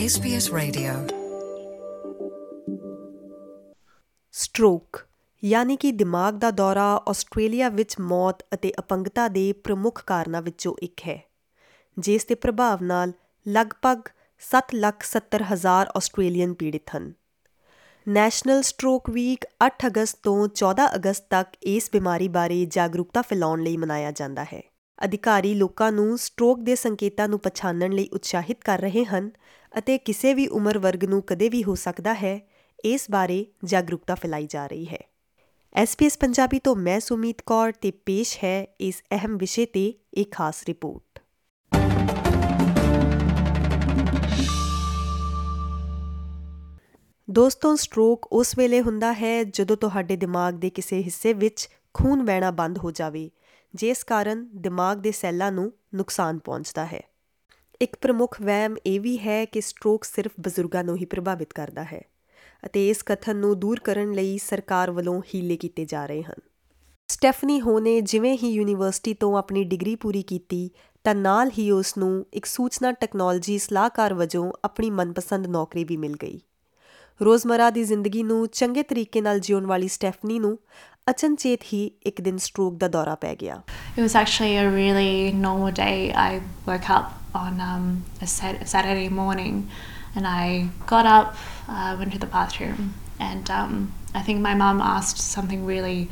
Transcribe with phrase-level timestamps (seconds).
[0.00, 0.92] SBS Radio.
[4.32, 5.06] Stroke
[5.44, 11.00] ਯਾਨੀ ਕਿ ਦਿਮਾਗ ਦਾ ਦੌਰਾ ਆਸਟ੍ਰੇਲੀਆ ਵਿੱਚ ਮੌਤ ਅਤੇ ਅਪੰਗਤਾ ਦੇ ਪ੍ਰਮੁੱਖ ਕਾਰਨਾਂ ਵਿੱਚੋਂ ਇੱਕ
[11.00, 11.30] ਹੈ।
[11.98, 13.12] ਜਿਸ ਦੇ ਪ੍ਰਭਾਵ ਨਾਲ
[13.48, 14.00] ਲਗਭਗ
[14.38, 17.12] 7,70,000 ਆਸਟ੍ਰੇਲੀਅਨ ਪੀੜਿਤ ਹਨ।
[18.08, 23.76] ਨੈਸ਼ਨਲ ਸਟ੍ਰੋਕ ਵੀਕ 8 ਅਗਸਤ ਤੋਂ 14 ਅਗਸਤ ਤੱਕ ਇਸ ਬਿਮਾਰੀ ਬਾਰੇ ਜਾਗਰੂਕਤਾ ਫੈਲਾਉਣ ਲਈ
[23.76, 29.04] ਮਨਾਇਆ ਜਾਂਦਾ ਹੈ। ਅਧਿਕਾਰੀ ਲੋਕਾਂ ਨੂੰ ਸਟ੍ਰੋਕ ਦੇ ਸੰਕੇਤਾਂ ਨੂੰ ਪਛਾਣਨ ਲਈ ਉਤਸ਼ਾਹਿਤ ਕਰ ਰਹੇ
[29.04, 29.30] ਹਨ
[29.78, 32.40] ਅਤੇ ਕਿਸੇ ਵੀ ਉਮਰ ਵਰਗ ਨੂੰ ਕਦੇ ਵੀ ਹੋ ਸਕਦਾ ਹੈ,
[32.84, 35.02] ਇਸ ਬਾਰੇ ਜਾਗਰੂਕਤਾ ਫੈਲਾਈ ਜਾ ਰਹੀ ਹੈ।
[35.74, 40.64] ਐਸਪੀਐਸ ਪੰਜਾਬੀ ਤੋਂ ਮੈਂ ਸੁਮੀਤ ਕੌਰ ਤੇ ਪੇਸ਼ ਹੈ ਇਸ ਅਹਿਮ ਵਿਸ਼ੇ ਤੇ ਇੱਕ ਖਾਸ
[40.68, 41.20] ਰਿਪੋਰਟ।
[47.30, 52.50] ਦੋਸਤੋ, ਸਟ੍ਰੋਕ ਉਸ ਵੇਲੇ ਹੁੰਦਾ ਹੈ ਜਦੋਂ ਤੁਹਾਡੇ ਦਿਮਾਗ ਦੇ ਕਿਸੇ ਹਿੱਸੇ ਵਿੱਚ ਖੂਨ ਵਹਿਣਾ
[52.50, 53.30] ਬੰਦ ਹੋ ਜਾਵੇ
[53.74, 57.02] ਜਿਸ ਕਾਰਨ ਦਿਮਾਗ ਦੇ ਸੈੱਲਾਂ ਨੂੰ ਨੁਕਸਾਨ ਪਹੁੰਚਦਾ ਹੈ।
[57.82, 62.02] ਇੱਕ ਪ੍ਰਮੁੱਖ ਵਹਿਮ ਇਹ ਵੀ ਹੈ ਕਿ ਸਟ੍ਰੋਕ ਸਿਰਫ ਬਜ਼ੁਰਗਾਂ ਨੂੰ ਹੀ ਪ੍ਰਭਾਵਿਤ ਕਰਦਾ ਹੈ
[62.66, 66.40] ਅਤੇ ਇਸ ਕਥਨ ਨੂੰ ਦੂਰ ਕਰਨ ਲਈ ਸਰਕਾਰ ਵੱਲੋਂ ਹੀਲੇ ਕੀਤੇ ਜਾ ਰਹੇ ਹਨ।
[67.08, 70.70] ਸਟੈਫਨੀ ਹੋ ਨੇ ਜਿਵੇਂ ਹੀ ਯੂਨੀਵਰਸਿਟੀ ਤੋਂ ਆਪਣੀ ਡਿਗਰੀ ਪੂਰੀ ਕੀਤੀ,
[71.04, 76.14] ਤਾਂ ਨਾਲ ਹੀ ਉਸ ਨੂੰ ਇੱਕ ਸੂਚਨਾ ਟੈਕਨੋਲੋਜੀ ਸਲਾਹਕਾਰ ਵਜੋਂ ਆਪਣੀ ਮਨਪਸੰਦ ਨੌਕਰੀ ਵੀ ਮਿਲ
[76.22, 76.40] ਗਈ।
[77.23, 80.57] ਰੋਜ਼ਮਰਾ ਦੀ ਜ਼ਿੰਦਗੀ ਨੂੰ ਚੰਗੇ ਤਰੀਕੇ ਨਾਲ ਜਿਉਣ ਵਾਲੀ ਸਟੈਫਨੀ ਨੂੰ
[81.09, 83.61] ਅਚਨਚੇਤ ਹੀ ਇੱਕ ਦਿਨ ਸਟ੍ਰੋਕ ਦਾ ਦੌਰਾ ਪੈ ਗਿਆ
[83.97, 86.13] It was actually a really normal day.
[86.25, 87.87] I woke up on um,
[88.25, 89.57] a sat- Saturday morning
[90.15, 91.33] and I got up,
[91.69, 92.93] uh, went to the bathroom,
[93.29, 93.73] and um,
[94.19, 96.09] I think my mum asked something really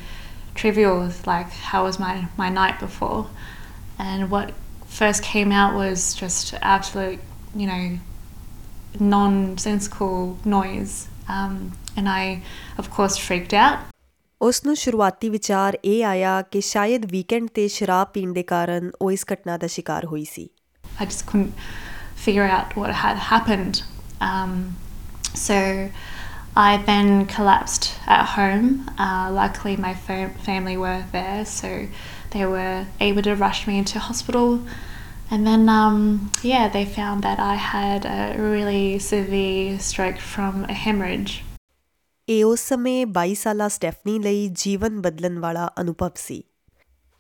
[0.56, 3.28] trivial, like, How was my, my night before?
[4.00, 4.52] And what
[5.00, 7.20] first came out was just absolute,
[7.56, 8.00] you know,
[9.00, 11.08] nonsensical noise.
[11.30, 12.42] Um, and I,
[12.78, 13.80] of course, freaked out.
[14.42, 19.12] ਉਸ ਨੂੰ ਸ਼ੁਰੂਆਤੀ ਵਿਚਾਰ ਇਹ ਆਇਆ ਕਿ ਸ਼ਾਇਦ weekend ਤੇ ਸ਼ਰਾਬ ਪੀਣ ਦੇ ਕਾਰਨ ਉਹ
[19.12, 20.50] ਇਸ ਘਟਨਾ ਦਾ ਸ਼ਿਕਾਰ ਹੋਈ ਸੀ
[21.02, 21.54] I just couldn't
[22.26, 23.82] figure out what had happened.
[24.28, 24.54] Um,
[25.40, 25.58] so
[26.60, 28.70] I then collapsed at home.
[28.98, 31.70] Uh, luckily, my fam- family were there, so
[32.36, 34.60] they were able to rush me into hospital.
[35.33, 40.75] And then, um, yeah, they found that I had a really severe stroke from a
[40.75, 41.33] hemorrhage.
[42.29, 46.43] ਇਹ ਉਸ ਸਮੇਂ 22 ਸਾਲਾ Stephanie ਲਈ ਜੀਵਨ ਬਦਲਣ ਵਾਲਾ ਅਨੁਭਵ ਸੀ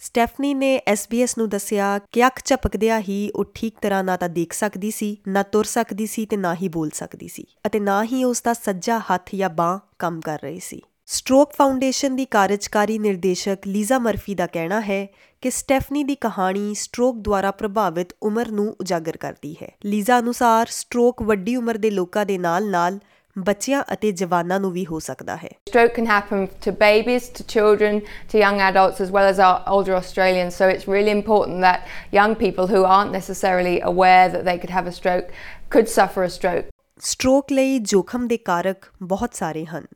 [0.00, 4.52] Stephanie ਨੇ SBS ਨੂੰ ਦੱਸਿਆ ਕਿ ਅੱਖ ਝਪਕਦਿਆਂ ਹੀ ਉਹ ਠੀਕ ਤਰ੍ਹਾਂ ਨਾ ਤਾਂ ਦੇਖ
[4.52, 8.24] ਸਕਦੀ ਸੀ ਨਾ ਤੁਰ ਸਕਦੀ ਸੀ ਤੇ ਨਾ ਹੀ ਬੋਲ ਸਕਦੀ ਸੀ ਅਤੇ ਨਾ ਹੀ
[8.24, 13.66] ਉਸ ਦਾ ਸੱਜਾ ਹੱਥ ਜਾਂ ਬਾਹ ਕੰਮ ਕਰ ਰਹੀ ਸੀ ਸਟ੍ਰੋਕ ਫਾਊਂਡੇਸ਼ਨ ਦੀ ਕਾਰਜਕਾਰੀ ਨਿਰਦੇਸ਼ਕ
[13.66, 15.04] ਲੀਜ਼ਾ ਮਰਫੀ ਦਾ ਕਹਿਣਾ ਹੈ
[15.42, 21.22] ਕਿ ਸਟੈਫਨੀ ਦੀ ਕਹਾਣੀ ਸਟ੍ਰੋਕ ਦੁਆਰਾ ਪ੍ਰਭਾਵਿਤ ਉਮਰ ਨੂੰ ਉਜਾਗਰ ਕਰਦੀ ਹੈ ਲੀਜ਼ਾ ਅਨੁਸਾਰ ਸਟ੍ਰੋਕ
[21.22, 22.98] ਵੱਡੀ ਉਮਰ ਦੇ ਲੋਕਾਂ ਦੇ ਨਾਲ-ਨਾਲ
[23.36, 28.02] ਬੱਚਿਆਂ ਅਤੇ ਜਵਾਨਾਂ ਨੂੰ ਵੀ ਹੋ ਸਕਦਾ ਹੈ Stroke can happen to babies, to children,
[28.32, 30.60] to young adults, as well as our older Australians.
[30.60, 34.92] So it's really important that young people who aren't necessarily aware that they could have
[34.92, 35.32] a stroke
[35.74, 36.70] could suffer a stroke.
[37.04, 39.86] Stroke ਲਈ ਜੋਖਮ ਦੇ ਕਾਰਕ ਬਹੁਤ ਸਾਰੇ ਹਨ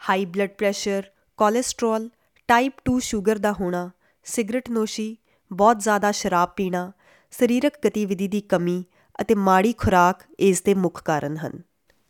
[0.00, 1.02] high blood pressure
[1.38, 2.08] cholesterol
[2.48, 3.90] type 2 sugar ਦਾ ਹੋਣਾ
[4.26, 5.16] cigarette ਨੋਸ਼ੀ
[5.50, 6.90] ਬਹੁਤ ਜ਼ਿਆਦਾ ਸ਼ਰਾਬ ਪੀਣਾ
[7.32, 8.84] ਸਰੀਰਕ ਗਤੀਵਿਧੀ ਦੀ ਕਮੀ
[9.20, 11.60] ਅਤੇ ਮਾੜੀ ਖੁਰਾਕ ਇਸ ਦੇ ਮੁੱਖ ਕਾਰਨ ਹਨ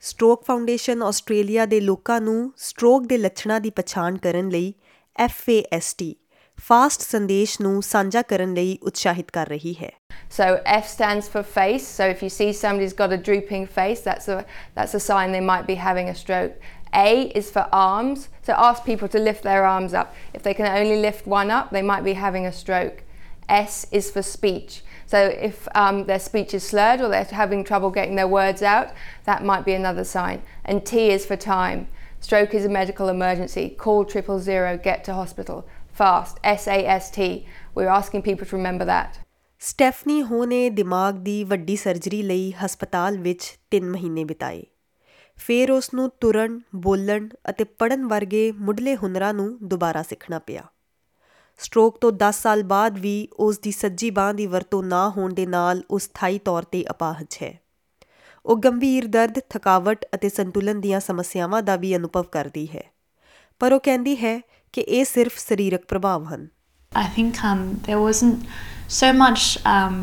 [0.02, 4.72] ਸਟ੍ਰੋਕ ਫਾਊਂਡੇਸ਼ਨ ਆਸਟ੍ਰੇਲੀਆ ਦੇ ਲੋਕਾਂ ਨੂੰ ਸਟ੍ਰੋਕ ਦੇ ਲੱਛਣਾਂ ਦੀ ਪਛਾਣ ਕਰਨ ਲਈ
[5.16, 6.12] FAST
[6.58, 9.90] ਫਾਸਟ ਸੰਦੇਸ਼ ਨੂੰ ਸਾਂਝਾ ਕਰਨ ਲਈ ਉਤਸ਼ਾਹਿਤ ਕਰ ਰਹੀ ਹੈ
[10.30, 11.86] So F stands for face.
[11.88, 14.36] So if you see somebody's got a drooping face, that's a
[14.74, 16.68] that's a sign they might be having a stroke.
[16.93, 18.29] A is for arms.
[18.41, 20.13] So ask people to lift their arms up.
[20.33, 23.03] If they can only lift one up, they might be having a stroke.
[23.49, 24.83] S is for speech.
[25.05, 28.89] So if um, their speech is slurred or they're having trouble getting their words out,
[29.25, 30.41] that might be another sign.
[30.63, 31.87] And T is for time.
[32.19, 33.69] Stroke is a medical emergency.
[33.69, 34.77] Call triple zero.
[34.77, 36.39] Get to hospital fast.
[36.43, 37.45] S A S T.
[37.75, 39.19] We're asking people to remember that.
[39.59, 44.63] Stephanie Ho ਨੇ ਦਿਮਾਗ ਦੀ ਵੱਡੀ surgery ਲਈ ਹਸਪਤਾਲ ਵਿੱਚ 3 ਮਹੀਨੇ ਬਿਤਾਏ
[45.46, 50.64] ਫਿਰ ਉਸ ਨੂੰ ਤੁਰਨ ਬੋਲਣ ਅਤੇ ਪੜਨ ਵਰਗੇ ਮੁੱਢਲੇ ਹੁਨਰਾਂ ਨੂੰ ਦੁਬਾਰਾ ਸਿੱਖਣਾ ਪਿਆ।
[51.58, 55.46] ਸਟ੍ਰੋਕ ਤੋਂ 10 ਸਾਲ ਬਾਅਦ ਵੀ ਉਸ ਦੀ ਸੱਜੀ ਬਾਹ ਦੀ ਵਰਤੋਂ ਨਾ ਹੋਣ ਦੇ
[55.46, 57.60] ਨਾਲ ਉਹ ਸਥਾਈ ਤੌਰ ਤੇ ਅਪਾਹਜ ਹੈ।
[58.46, 62.92] ਉਹ ਗੰਭੀਰ ਦਰਦ ਥਕਾਵਟ ਅਤੇ ਸੰਤੁਲਨ ਦੀਆਂ ਸਮੱਸਿਆਵਾਂ ਦਾ ਵੀ ਅਨੁਭਵ ਕਰਦੀ ਹੈ।
[63.58, 64.40] ਪਰ ਉਹ ਕਹਿੰਦੀ ਹੈ
[64.72, 66.48] ਕਿ ਇਹ ਸਿਰਫ ਸਰੀਰਕ ਪ੍ਰਭਾਵ ਹਨ।
[66.96, 68.36] I think um, there wasn't
[68.90, 69.96] so much um,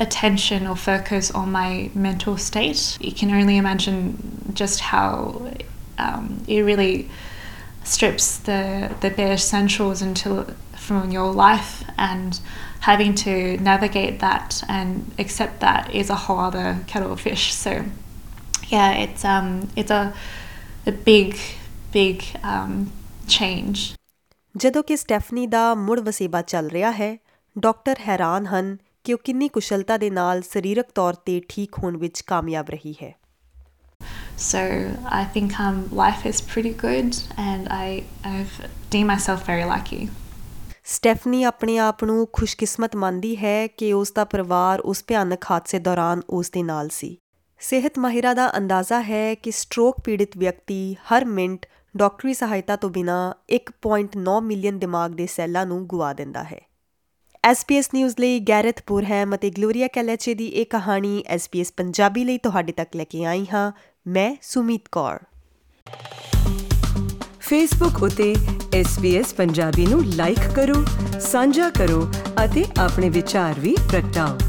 [0.00, 2.98] attention or focus on my mental state.
[3.00, 5.50] You can only imagine just how
[5.98, 7.08] um, it really
[7.84, 10.46] strips the, the bare essentials until
[10.76, 12.40] from your life and
[12.80, 17.54] having to navigate that and accept that is a whole other kettle of fish.
[17.54, 17.84] So
[18.68, 20.12] yeah, it's um, it's a
[20.86, 21.36] a big
[21.92, 22.90] big um,
[23.28, 23.94] change.
[24.56, 27.16] ਜਦੋਂ ਕਿ Stephanie ਦਾ ਮੁੜ ਵਸੇਬਾ ਚੱਲ ਰਿਹਾ ਹੈ
[27.58, 28.76] doctor ਹੈਰਾਨ ਹਨ
[29.07, 33.15] ਕਿ ਉਹ ਕਿੰਨੀ ਕੁਸ਼ਲਤਾ ਦੇ ਨਾਲ ਸਰੀਰਕ ਤੌਰ ਤੇ ਠੀਕ ਹੋਣ ਵਿੱਚ ਕਾਮਯਾਬ ਰਹੀ ਹੈ।
[34.35, 34.59] So
[35.19, 38.01] I think um, life is pretty good, and I
[38.31, 40.11] I've deemed myself very lucky.
[40.83, 46.21] Stephanie ਆਪਣੇ ਆਪ ਨੂੰ ਖੁਸ਼ਕਿਸਮਤ ਮੰਨਦੀ ਹੈ ਕਿ ਉਸ ਦਾ ਪਰਿਵਾਰ ਉਸ ਭਿਆਨਕ ਹਾਦਸੇ ਦੌਰਾਨ
[46.29, 47.17] ਉਸ ਦੇ ਨਾਲ ਸੀ।
[47.59, 51.65] ਸਿਹਤ ਮਾਹਿਰਾਂ ਦਾ ਅੰਦਾਜ਼ਾ ਹੈ ਕਿ ਸਟ੍ਰੋਕ ਪੀੜਿਤ ਵਿਅਕਤੀ ਹਰ ਮਿੰਟ
[51.97, 56.66] ਡਾਕਟਰੀ ਸਹਾਇਤਾ ਤੋਂ ਬਿਨਾ 1.9 ਮਿਲੀਅਨ ਦਿਮਾਗ ਦੇ ਸੈੱਲਾਂ ਨੂੰ ਗੁਆ ਦਿੰਦਾ ਹੈ।
[57.51, 62.71] SBS ਨਿਊਜ਼ ਲਈ ਗੈਰਥ ਪੁਰਹੈਮ ਅਤੇ ਗਲੋਰੀਆ ਕੈਲੇਚੇ ਦੀ ਇਹ ਕਹਾਣੀ SBS ਪੰਜਾਬੀ ਲਈ ਤੁਹਾਡੇ
[62.71, 63.71] ਤੱਕ ਲੈ ਕੇ ਆਈ ਹਾਂ।
[64.07, 65.19] ਮੈਂ ਸੁਮੀਤ ਕੌਰ।
[67.39, 68.35] ਫੇਸਬੁੱਕ ਉਤੇ
[68.81, 70.85] SBS ਪੰਜਾਬੀ ਨੂੰ ਲਾਈਕ ਕਰੋ,
[71.19, 72.11] ਸਾਂਝਾ ਕਰੋ
[72.45, 74.46] ਅਤੇ ਆਪਣੇ ਵਿਚਾਰ ਵੀ ਪ੍ਰਗਟਾਓ।